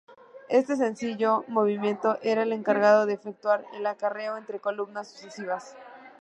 Este 0.49 0.77
sencillo 0.77 1.43
movimiento 1.47 2.17
era 2.23 2.41
el 2.41 2.53
encargado 2.53 3.05
de 3.05 3.13
efectuar 3.13 3.67
el 3.75 3.85
acarreo 3.85 4.35
entre 4.35 4.59
columnas 4.59 5.07
sucesivas. 5.09 5.75